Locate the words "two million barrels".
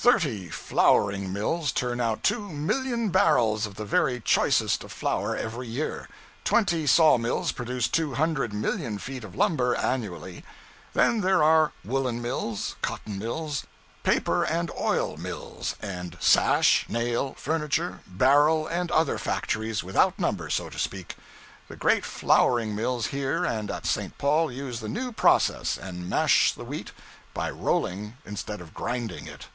2.22-3.66